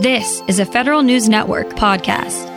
This 0.00 0.42
is 0.48 0.58
a 0.60 0.64
Federal 0.64 1.02
News 1.02 1.28
Network 1.28 1.68
podcast. 1.74 2.48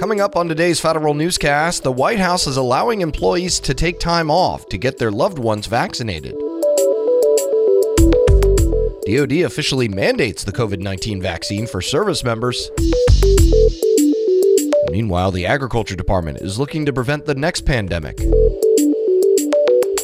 Coming 0.00 0.22
up 0.22 0.34
on 0.34 0.48
today's 0.48 0.80
Federal 0.80 1.12
Newscast, 1.12 1.82
the 1.82 1.92
White 1.92 2.18
House 2.18 2.46
is 2.46 2.56
allowing 2.56 3.02
employees 3.02 3.60
to 3.60 3.74
take 3.74 4.00
time 4.00 4.30
off 4.30 4.66
to 4.70 4.78
get 4.78 4.96
their 4.96 5.10
loved 5.10 5.38
ones 5.38 5.66
vaccinated. 5.66 6.32
DoD 9.06 9.44
officially 9.44 9.88
mandates 9.88 10.42
the 10.42 10.52
COVID 10.52 10.80
19 10.80 11.20
vaccine 11.20 11.66
for 11.66 11.82
service 11.82 12.24
members. 12.24 12.70
Meanwhile, 14.90 15.32
the 15.32 15.44
Agriculture 15.44 15.96
Department 15.96 16.38
is 16.40 16.58
looking 16.58 16.86
to 16.86 16.94
prevent 16.94 17.26
the 17.26 17.34
next 17.34 17.66
pandemic. 17.66 18.18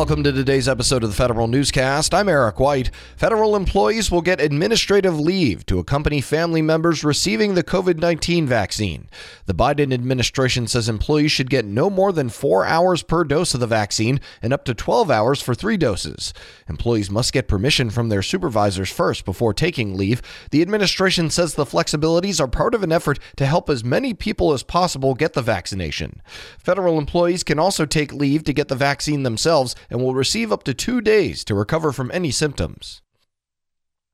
Welcome 0.00 0.24
to 0.24 0.32
today's 0.32 0.66
episode 0.66 1.04
of 1.04 1.10
the 1.10 1.14
Federal 1.14 1.46
Newscast. 1.46 2.14
I'm 2.14 2.30
Eric 2.30 2.58
White. 2.58 2.90
Federal 3.18 3.54
employees 3.54 4.10
will 4.10 4.22
get 4.22 4.40
administrative 4.40 5.20
leave 5.20 5.66
to 5.66 5.78
accompany 5.78 6.22
family 6.22 6.62
members 6.62 7.04
receiving 7.04 7.52
the 7.52 7.62
COVID 7.62 7.98
19 7.98 8.46
vaccine. 8.46 9.10
The 9.44 9.52
Biden 9.52 9.92
administration 9.92 10.66
says 10.68 10.88
employees 10.88 11.32
should 11.32 11.50
get 11.50 11.66
no 11.66 11.90
more 11.90 12.12
than 12.12 12.30
four 12.30 12.64
hours 12.64 13.02
per 13.02 13.24
dose 13.24 13.52
of 13.52 13.60
the 13.60 13.66
vaccine 13.66 14.20
and 14.40 14.54
up 14.54 14.64
to 14.64 14.74
12 14.74 15.10
hours 15.10 15.42
for 15.42 15.54
three 15.54 15.76
doses. 15.76 16.32
Employees 16.66 17.10
must 17.10 17.34
get 17.34 17.46
permission 17.46 17.90
from 17.90 18.08
their 18.08 18.22
supervisors 18.22 18.90
first 18.90 19.26
before 19.26 19.52
taking 19.52 19.98
leave. 19.98 20.22
The 20.50 20.62
administration 20.62 21.28
says 21.28 21.54
the 21.56 21.66
flexibilities 21.66 22.40
are 22.40 22.48
part 22.48 22.74
of 22.74 22.82
an 22.82 22.90
effort 22.90 23.18
to 23.36 23.44
help 23.44 23.68
as 23.68 23.84
many 23.84 24.14
people 24.14 24.54
as 24.54 24.62
possible 24.62 25.14
get 25.14 25.34
the 25.34 25.42
vaccination. 25.42 26.22
Federal 26.58 26.96
employees 26.96 27.42
can 27.42 27.58
also 27.58 27.84
take 27.84 28.14
leave 28.14 28.44
to 28.44 28.54
get 28.54 28.68
the 28.68 28.74
vaccine 28.74 29.24
themselves 29.24 29.76
and 29.90 30.00
will 30.00 30.14
receive 30.14 30.52
up 30.52 30.62
to 30.64 30.72
two 30.72 31.00
days 31.00 31.44
to 31.44 31.54
recover 31.54 31.92
from 31.92 32.10
any 32.12 32.30
symptoms. 32.30 33.02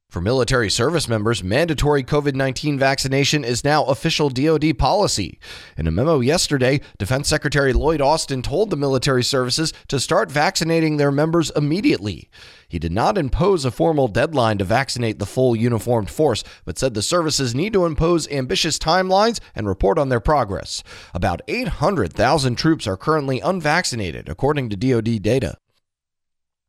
For 0.08 0.20
military 0.20 0.70
service 0.70 1.08
members, 1.08 1.42
mandatory 1.42 2.04
COVID 2.04 2.34
19 2.34 2.78
vaccination 2.78 3.44
is 3.44 3.64
now 3.64 3.84
official 3.84 4.30
DoD 4.30 4.78
policy. 4.78 5.38
In 5.76 5.88
a 5.88 5.90
memo 5.90 6.20
yesterday, 6.20 6.80
Defense 6.96 7.28
Secretary 7.28 7.72
Lloyd 7.72 8.00
Austin 8.00 8.40
told 8.40 8.70
the 8.70 8.76
military 8.76 9.24
services 9.24 9.72
to 9.88 9.98
start 9.98 10.30
vaccinating 10.30 10.96
their 10.96 11.10
members 11.10 11.50
immediately. 11.50 12.30
He 12.68 12.78
did 12.78 12.92
not 12.92 13.18
impose 13.18 13.64
a 13.64 13.70
formal 13.72 14.06
deadline 14.06 14.58
to 14.58 14.64
vaccinate 14.64 15.18
the 15.18 15.26
full 15.26 15.56
uniformed 15.56 16.08
force, 16.08 16.44
but 16.64 16.78
said 16.78 16.94
the 16.94 17.02
services 17.02 17.54
need 17.54 17.72
to 17.72 17.84
impose 17.84 18.28
ambitious 18.28 18.78
timelines 18.78 19.40
and 19.56 19.68
report 19.68 19.98
on 19.98 20.08
their 20.08 20.20
progress. 20.20 20.84
About 21.14 21.42
800,000 21.48 22.54
troops 22.54 22.86
are 22.86 22.96
currently 22.96 23.40
unvaccinated, 23.40 24.28
according 24.28 24.70
to 24.70 24.76
DoD 24.76 25.20
data. 25.20 25.58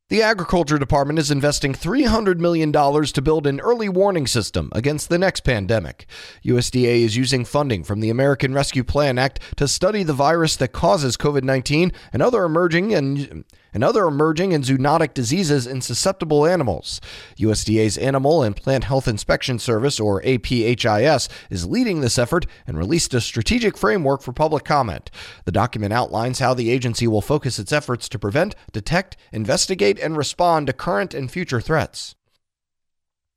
The 0.09 0.21
Agriculture 0.21 0.77
Department 0.77 1.19
is 1.19 1.31
investing 1.31 1.73
$300 1.73 2.37
million 2.37 2.71
to 2.71 3.21
build 3.21 3.45
an 3.45 3.59
early 3.59 3.89
warning 3.89 4.25
system 4.25 4.69
against 4.71 5.09
the 5.09 5.17
next 5.17 5.41
pandemic. 5.41 6.05
USDA 6.45 7.01
is 7.01 7.17
using 7.17 7.43
funding 7.43 7.83
from 7.83 7.99
the 7.99 8.09
American 8.09 8.53
Rescue 8.53 8.85
Plan 8.85 9.19
Act 9.19 9.41
to 9.57 9.67
study 9.67 10.03
the 10.03 10.13
virus 10.13 10.55
that 10.55 10.69
causes 10.69 11.17
COVID 11.17 11.43
19 11.43 11.91
and 12.13 12.21
other 12.21 12.45
emerging 12.45 12.93
and 12.93 13.43
and 13.73 13.83
other 13.83 14.05
emerging 14.05 14.53
and 14.53 14.63
zoonotic 14.63 15.13
diseases 15.13 15.67
in 15.67 15.81
susceptible 15.81 16.45
animals. 16.45 17.01
USDA's 17.37 17.97
Animal 17.97 18.43
and 18.43 18.55
Plant 18.55 18.85
Health 18.85 19.07
Inspection 19.07 19.59
Service, 19.59 19.99
or 19.99 20.21
APHIS, 20.23 21.29
is 21.49 21.67
leading 21.67 22.01
this 22.01 22.17
effort 22.17 22.45
and 22.65 22.77
released 22.77 23.13
a 23.13 23.21
strategic 23.21 23.77
framework 23.77 24.21
for 24.21 24.33
public 24.33 24.63
comment. 24.63 25.11
The 25.45 25.51
document 25.51 25.93
outlines 25.93 26.39
how 26.39 26.53
the 26.53 26.69
agency 26.69 27.07
will 27.07 27.21
focus 27.21 27.59
its 27.59 27.71
efforts 27.71 28.09
to 28.09 28.19
prevent, 28.19 28.55
detect, 28.71 29.17
investigate, 29.31 29.99
and 29.99 30.17
respond 30.17 30.67
to 30.67 30.73
current 30.73 31.13
and 31.13 31.31
future 31.31 31.61
threats. 31.61 32.15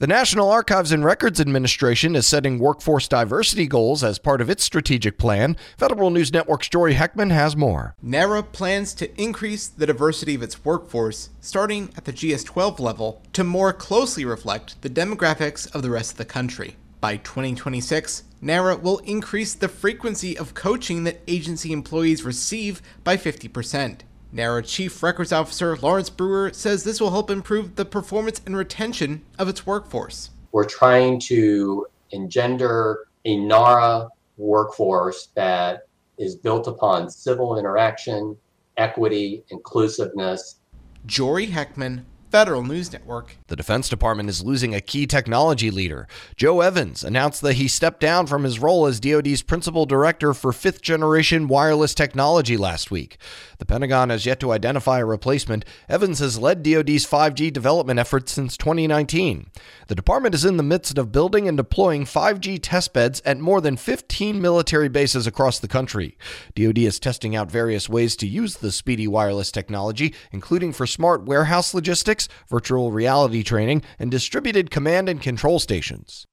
The 0.01 0.07
National 0.07 0.51
Archives 0.51 0.93
and 0.93 1.05
Records 1.05 1.43
Administration 1.43 2.17
is 2.17 2.27
setting 2.27 2.59
workforce 2.59 3.07
diversity 3.07 3.67
goals 3.67 4.03
as 4.03 4.19
part 4.19 4.41
of 4.41 4.49
its 4.49 4.65
strategic 4.65 5.19
plan. 5.19 5.59
Federal 5.77 6.09
News 6.09 6.33
Network's 6.33 6.71
Jory 6.71 6.95
Heckman 6.95 7.31
has 7.31 7.55
more. 7.55 7.95
NARA 8.01 8.45
plans 8.45 8.95
to 8.95 9.15
increase 9.21 9.69
the 9.69 9.85
diversity 9.85 10.35
of 10.35 10.43
its 10.43 10.65
workforce, 10.65 11.29
starting 11.43 11.91
at 11.99 12.07
the 12.07 12.15
GS 12.15 12.45
12 12.45 12.81
level, 12.81 13.21
to 13.35 13.45
more 13.45 13.75
closely 13.75 14.25
reflect 14.25 14.81
the 14.81 14.89
demographics 14.89 15.71
of 15.75 15.83
the 15.83 15.91
rest 15.91 16.13
of 16.13 16.17
the 16.17 16.25
country. 16.25 16.77
By 17.03 17.19
2026, 17.19 18.23
NARA 18.41 18.77
will 18.77 18.99
increase 19.01 19.53
the 19.53 19.69
frequency 19.69 20.35
of 20.39 20.55
coaching 20.55 21.05
that 21.05 21.21
agency 21.29 21.75
employees 21.75 22.25
receive 22.25 22.81
by 23.05 23.19
50%. 23.19 24.01
NARA 24.33 24.63
Chief 24.63 25.03
Records 25.03 25.33
Officer 25.33 25.77
Lawrence 25.77 26.09
Brewer 26.09 26.53
says 26.53 26.85
this 26.85 27.01
will 27.01 27.11
help 27.11 27.31
improve 27.31 27.75
the 27.75 27.85
performance 27.85 28.41
and 28.47 28.57
retention 28.57 29.23
of 29.39 29.49
its 29.49 29.67
workforce. 29.67 30.31
We're 30.53 30.65
trying 30.65 31.19
to 31.21 31.87
engender 32.13 33.09
a 33.25 33.37
NARA 33.37 34.09
workforce 34.37 35.29
that 35.35 35.89
is 36.17 36.37
built 36.37 36.69
upon 36.69 37.11
civil 37.11 37.59
interaction, 37.59 38.37
equity, 38.77 39.43
inclusiveness. 39.51 40.61
Jory 41.07 41.49
Heckman, 41.49 42.05
Federal 42.31 42.63
News 42.63 42.93
Network. 42.93 43.39
The 43.49 43.57
Defense 43.57 43.89
Department 43.89 44.29
is 44.29 44.45
losing 44.45 44.73
a 44.73 44.81
key 44.81 45.05
technology 45.05 45.69
leader. 45.69 46.07
Joe 46.37 46.61
Evans 46.61 47.03
announced 47.03 47.41
that 47.41 47.55
he 47.55 47.67
stepped 47.67 47.99
down 47.99 48.29
from 48.29 48.45
his 48.45 48.61
role 48.61 48.87
as 48.87 49.01
DoD's 49.01 49.43
principal 49.43 49.85
director 49.85 50.33
for 50.33 50.53
fifth 50.53 50.81
generation 50.81 51.49
wireless 51.49 51.93
technology 51.93 52.57
last 52.57 52.89
week. 52.89 53.19
The 53.59 53.67
Pentagon 53.67 54.11
has 54.11 54.27
yet 54.27 54.39
to 54.41 54.53
identify 54.53 55.01
a 55.01 55.05
replacement. 55.05 55.65
Evans 55.89 56.21
has 56.21 56.39
led 56.39 56.63
DoD's 56.63 57.05
5G 57.05 57.53
development 57.53 57.99
efforts 57.99 58.31
since 58.31 58.57
2019. 58.57 59.51
The 59.89 59.97
department 59.97 60.37
is 60.37 60.45
in 60.45 60.57
the 60.57 60.63
midst 60.63 60.99
of 60.99 61.11
building 61.11 61.49
and 61.49 61.57
deploying 61.57 62.05
5G 62.05 62.61
test 62.63 62.93
beds 62.93 63.21
at 63.25 63.41
more 63.41 63.61
than 63.61 63.77
15 63.77 64.41
military 64.41 64.89
bases 64.89 65.27
across 65.27 65.59
the 65.59 65.67
country. 65.67 66.17
DoD 66.55 66.79
is 66.79 67.01
testing 67.01 67.35
out 67.35 67.51
various 67.51 67.89
ways 67.89 68.15
to 68.15 68.29
use 68.29 68.59
the 68.59 68.71
speedy 68.71 69.09
wireless 69.09 69.51
technology, 69.51 70.15
including 70.31 70.73
for 70.73 70.87
smart 70.87 71.25
warehouse 71.25 71.75
logistics 71.75 72.20
virtual 72.49 72.93
reality 72.93 73.43
training, 73.43 73.83
and 73.99 74.11
distributed 74.11 74.71
command 74.71 75.09
and 75.09 75.23
control 75.23 75.59
stations. 75.59 76.27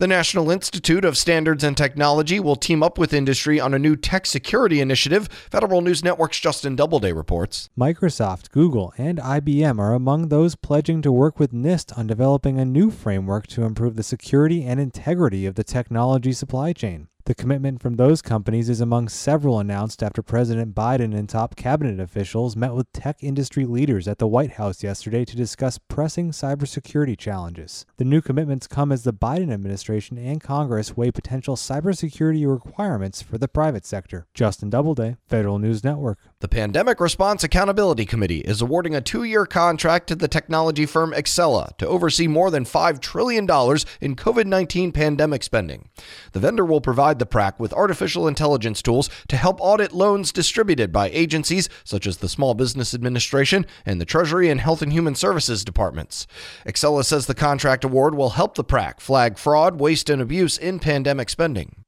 The 0.00 0.06
National 0.06 0.50
Institute 0.50 1.04
of 1.04 1.18
Standards 1.18 1.62
and 1.62 1.76
Technology 1.76 2.40
will 2.40 2.56
team 2.56 2.82
up 2.82 2.96
with 2.96 3.12
industry 3.12 3.60
on 3.60 3.74
a 3.74 3.78
new 3.78 3.96
tech 3.96 4.24
security 4.24 4.80
initiative. 4.80 5.28
Federal 5.50 5.82
News 5.82 6.02
Network's 6.02 6.40
Justin 6.40 6.74
Doubleday 6.74 7.12
reports. 7.12 7.68
Microsoft, 7.78 8.50
Google, 8.50 8.94
and 8.96 9.18
IBM 9.18 9.78
are 9.78 9.92
among 9.92 10.28
those 10.28 10.54
pledging 10.54 11.02
to 11.02 11.12
work 11.12 11.38
with 11.38 11.52
NIST 11.52 11.98
on 11.98 12.06
developing 12.06 12.58
a 12.58 12.64
new 12.64 12.90
framework 12.90 13.46
to 13.48 13.64
improve 13.64 13.96
the 13.96 14.02
security 14.02 14.64
and 14.64 14.80
integrity 14.80 15.44
of 15.44 15.54
the 15.54 15.64
technology 15.64 16.32
supply 16.32 16.72
chain. 16.72 17.08
The 17.30 17.34
commitment 17.36 17.80
from 17.80 17.94
those 17.94 18.22
companies 18.22 18.68
is 18.68 18.80
among 18.80 19.08
several 19.08 19.60
announced 19.60 20.02
after 20.02 20.20
President 20.20 20.74
Biden 20.74 21.16
and 21.16 21.28
top 21.28 21.54
cabinet 21.54 22.00
officials 22.00 22.56
met 22.56 22.74
with 22.74 22.92
tech 22.92 23.22
industry 23.22 23.64
leaders 23.66 24.08
at 24.08 24.18
the 24.18 24.26
White 24.26 24.54
House 24.54 24.82
yesterday 24.82 25.24
to 25.24 25.36
discuss 25.36 25.78
pressing 25.78 26.32
cybersecurity 26.32 27.16
challenges. 27.16 27.86
The 27.98 28.04
new 28.04 28.20
commitments 28.20 28.66
come 28.66 28.90
as 28.90 29.04
the 29.04 29.12
Biden 29.12 29.52
administration 29.52 30.18
and 30.18 30.40
Congress 30.40 30.96
weigh 30.96 31.12
potential 31.12 31.54
cybersecurity 31.54 32.50
requirements 32.50 33.22
for 33.22 33.38
the 33.38 33.46
private 33.46 33.86
sector. 33.86 34.26
Justin 34.34 34.68
Doubleday, 34.68 35.16
Federal 35.28 35.60
News 35.60 35.84
Network. 35.84 36.18
The 36.40 36.48
Pandemic 36.48 37.00
Response 37.00 37.44
Accountability 37.44 38.06
Committee 38.06 38.38
is 38.38 38.62
awarding 38.62 38.94
a 38.94 39.02
two 39.02 39.24
year 39.24 39.44
contract 39.44 40.06
to 40.06 40.14
the 40.14 40.26
technology 40.26 40.86
firm 40.86 41.12
Excella 41.12 41.76
to 41.76 41.86
oversee 41.86 42.28
more 42.28 42.50
than 42.50 42.64
$5 42.64 42.98
trillion 42.98 43.44
in 43.44 44.16
COVID 44.16 44.46
19 44.46 44.90
pandemic 44.90 45.42
spending. 45.42 45.90
The 46.32 46.40
vendor 46.40 46.64
will 46.64 46.80
provide 46.80 47.18
the 47.18 47.26
PRAC 47.26 47.60
with 47.60 47.74
artificial 47.74 48.26
intelligence 48.26 48.80
tools 48.80 49.10
to 49.28 49.36
help 49.36 49.60
audit 49.60 49.92
loans 49.92 50.32
distributed 50.32 50.92
by 50.92 51.10
agencies 51.10 51.68
such 51.84 52.06
as 52.06 52.16
the 52.16 52.28
Small 52.30 52.54
Business 52.54 52.94
Administration 52.94 53.66
and 53.84 54.00
the 54.00 54.06
Treasury 54.06 54.48
and 54.48 54.62
Health 54.62 54.80
and 54.80 54.94
Human 54.94 55.14
Services 55.14 55.62
departments. 55.62 56.26
Excella 56.64 57.04
says 57.04 57.26
the 57.26 57.34
contract 57.34 57.84
award 57.84 58.14
will 58.14 58.30
help 58.30 58.54
the 58.54 58.64
PRAC 58.64 59.02
flag 59.02 59.36
fraud, 59.36 59.78
waste, 59.78 60.08
and 60.08 60.22
abuse 60.22 60.56
in 60.56 60.78
pandemic 60.78 61.28
spending. 61.28 61.79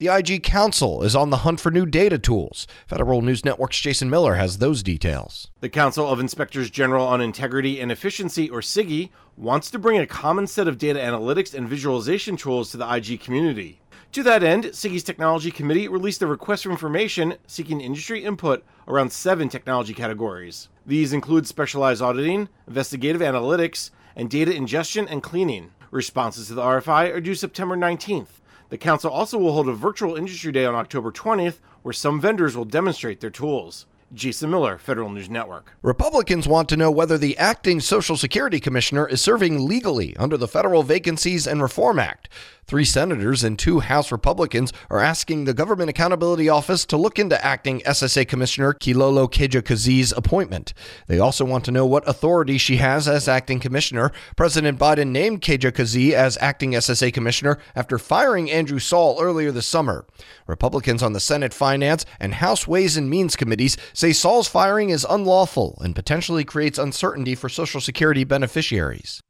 The 0.00 0.16
IG 0.16 0.44
Council 0.44 1.02
is 1.02 1.16
on 1.16 1.30
the 1.30 1.38
hunt 1.38 1.58
for 1.58 1.72
new 1.72 1.84
data 1.84 2.20
tools. 2.20 2.68
Federal 2.86 3.20
News 3.20 3.44
Network's 3.44 3.80
Jason 3.80 4.08
Miller 4.08 4.36
has 4.36 4.58
those 4.58 4.84
details. 4.84 5.48
The 5.58 5.68
Council 5.68 6.06
of 6.06 6.20
Inspectors 6.20 6.70
General 6.70 7.04
on 7.04 7.20
Integrity 7.20 7.80
and 7.80 7.90
Efficiency, 7.90 8.48
or 8.48 8.62
CIGIE, 8.62 9.10
wants 9.36 9.72
to 9.72 9.78
bring 9.80 9.98
a 9.98 10.06
common 10.06 10.46
set 10.46 10.68
of 10.68 10.78
data 10.78 11.00
analytics 11.00 11.52
and 11.52 11.68
visualization 11.68 12.36
tools 12.36 12.70
to 12.70 12.76
the 12.76 12.88
IG 12.88 13.20
community. 13.20 13.80
To 14.12 14.22
that 14.22 14.44
end, 14.44 14.66
CIGIE's 14.66 15.02
Technology 15.02 15.50
Committee 15.50 15.88
released 15.88 16.22
a 16.22 16.28
request 16.28 16.62
for 16.62 16.70
information 16.70 17.34
seeking 17.48 17.80
industry 17.80 18.22
input 18.22 18.64
around 18.86 19.10
seven 19.10 19.48
technology 19.48 19.94
categories. 19.94 20.68
These 20.86 21.12
include 21.12 21.48
specialized 21.48 22.02
auditing, 22.02 22.48
investigative 22.68 23.20
analytics, 23.20 23.90
and 24.14 24.30
data 24.30 24.54
ingestion 24.54 25.08
and 25.08 25.24
cleaning. 25.24 25.72
Responses 25.90 26.46
to 26.46 26.54
the 26.54 26.62
RFI 26.62 27.12
are 27.12 27.20
due 27.20 27.34
September 27.34 27.76
19th. 27.76 28.37
The 28.70 28.78
Council 28.78 29.10
also 29.10 29.38
will 29.38 29.52
hold 29.52 29.68
a 29.68 29.72
virtual 29.72 30.14
industry 30.14 30.52
day 30.52 30.66
on 30.66 30.74
October 30.74 31.10
20th 31.10 31.60
where 31.82 31.92
some 31.94 32.20
vendors 32.20 32.56
will 32.56 32.66
demonstrate 32.66 33.20
their 33.20 33.30
tools. 33.30 33.86
Jason 34.12 34.50
Miller, 34.50 34.78
Federal 34.78 35.10
News 35.10 35.28
Network. 35.28 35.72
Republicans 35.82 36.48
want 36.48 36.68
to 36.70 36.76
know 36.76 36.90
whether 36.90 37.18
the 37.18 37.36
acting 37.36 37.80
Social 37.80 38.16
Security 38.16 38.58
Commissioner 38.58 39.06
is 39.06 39.20
serving 39.20 39.66
legally 39.66 40.16
under 40.16 40.36
the 40.36 40.48
Federal 40.48 40.82
Vacancies 40.82 41.46
and 41.46 41.62
Reform 41.62 41.98
Act. 41.98 42.28
Three 42.68 42.84
senators 42.84 43.44
and 43.44 43.58
two 43.58 43.80
House 43.80 44.12
Republicans 44.12 44.74
are 44.90 45.00
asking 45.00 45.46
the 45.46 45.54
Government 45.54 45.88
Accountability 45.88 46.50
Office 46.50 46.84
to 46.84 46.98
look 46.98 47.18
into 47.18 47.42
acting 47.42 47.80
SSA 47.80 48.28
Commissioner 48.28 48.74
Kilolo 48.74 49.26
Kijakazi's 49.26 50.12
appointment. 50.12 50.74
They 51.06 51.18
also 51.18 51.46
want 51.46 51.64
to 51.64 51.70
know 51.70 51.86
what 51.86 52.06
authority 52.06 52.58
she 52.58 52.76
has 52.76 53.08
as 53.08 53.26
acting 53.26 53.58
commissioner. 53.58 54.12
President 54.36 54.78
Biden 54.78 55.08
named 55.08 55.40
Kijakazi 55.40 56.12
as 56.12 56.36
acting 56.42 56.72
SSA 56.72 57.14
Commissioner 57.14 57.56
after 57.74 57.96
firing 57.98 58.50
Andrew 58.50 58.78
Saul 58.78 59.16
earlier 59.18 59.50
this 59.50 59.66
summer. 59.66 60.04
Republicans 60.46 61.02
on 61.02 61.14
the 61.14 61.20
Senate 61.20 61.54
Finance 61.54 62.04
and 62.20 62.34
House 62.34 62.68
Ways 62.68 62.98
and 62.98 63.08
Means 63.08 63.34
committees 63.34 63.78
say 63.94 64.12
Saul's 64.12 64.46
firing 64.46 64.90
is 64.90 65.06
unlawful 65.08 65.78
and 65.82 65.96
potentially 65.96 66.44
creates 66.44 66.78
uncertainty 66.78 67.34
for 67.34 67.48
Social 67.48 67.80
Security 67.80 68.24
beneficiaries. 68.24 69.22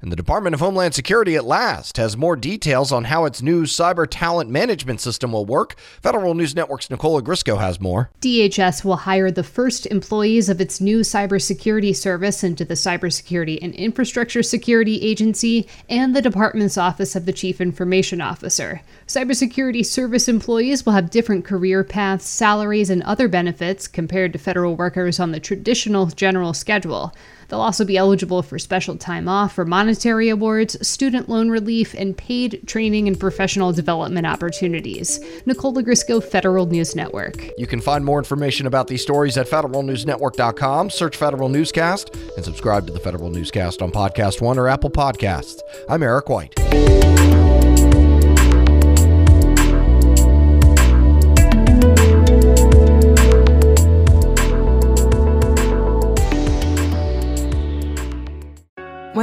And 0.00 0.12
the 0.12 0.16
Department 0.16 0.54
of 0.54 0.60
Homeland 0.60 0.94
Security 0.94 1.34
at 1.34 1.44
last 1.44 1.96
has 1.96 2.16
more 2.16 2.36
details 2.36 2.92
on 2.92 3.06
how 3.06 3.24
its 3.24 3.42
new 3.42 3.64
cyber 3.64 4.06
talent 4.08 4.48
management 4.48 5.00
system 5.00 5.32
will 5.32 5.44
work. 5.44 5.74
Federal 6.00 6.34
News 6.34 6.54
Network's 6.54 6.88
Nicole 6.88 7.20
Ogrysko 7.20 7.58
has 7.58 7.80
more. 7.80 8.08
DHS 8.20 8.84
will 8.84 8.98
hire 8.98 9.32
the 9.32 9.42
first 9.42 9.86
employees 9.86 10.48
of 10.48 10.60
its 10.60 10.80
new 10.80 11.00
cybersecurity 11.00 11.96
service 11.96 12.44
into 12.44 12.64
the 12.64 12.74
Cybersecurity 12.74 13.58
and 13.60 13.74
Infrastructure 13.74 14.44
Security 14.44 15.02
Agency 15.02 15.66
and 15.88 16.14
the 16.14 16.22
department's 16.22 16.78
Office 16.78 17.16
of 17.16 17.26
the 17.26 17.32
Chief 17.32 17.60
Information 17.60 18.20
Officer. 18.20 18.82
Cybersecurity 19.08 19.84
service 19.84 20.28
employees 20.28 20.86
will 20.86 20.92
have 20.92 21.10
different 21.10 21.44
career 21.44 21.82
paths, 21.82 22.28
salaries, 22.28 22.88
and 22.88 23.02
other 23.02 23.26
benefits 23.26 23.88
compared 23.88 24.32
to 24.32 24.38
federal 24.38 24.76
workers 24.76 25.18
on 25.18 25.32
the 25.32 25.40
traditional 25.40 26.06
general 26.06 26.54
schedule. 26.54 27.12
They'll 27.48 27.60
also 27.60 27.84
be 27.84 27.96
eligible 27.96 28.42
for 28.42 28.58
special 28.58 28.96
time 28.96 29.26
off 29.26 29.54
for 29.54 29.64
monetary 29.88 30.28
awards, 30.28 30.86
student 30.86 31.30
loan 31.30 31.48
relief, 31.48 31.94
and 31.94 32.14
paid 32.14 32.60
training 32.66 33.08
and 33.08 33.18
professional 33.18 33.72
development 33.72 34.26
opportunities. 34.26 35.18
Nicole 35.46 35.72
Ogrysko, 35.72 36.22
Federal 36.22 36.66
News 36.66 36.94
Network. 36.94 37.50
You 37.56 37.66
can 37.66 37.80
find 37.80 38.04
more 38.04 38.18
information 38.18 38.66
about 38.66 38.88
these 38.88 39.00
stories 39.00 39.38
at 39.38 39.46
federalnewsnetwork.com. 39.46 40.90
Search 40.90 41.16
Federal 41.16 41.48
Newscast 41.48 42.14
and 42.36 42.44
subscribe 42.44 42.86
to 42.86 42.92
the 42.92 43.00
Federal 43.00 43.30
Newscast 43.30 43.80
on 43.80 43.90
Podcast 43.90 44.42
One 44.42 44.58
or 44.58 44.68
Apple 44.68 44.90
Podcasts. 44.90 45.60
I'm 45.88 46.02
Eric 46.02 46.28
White. 46.28 47.47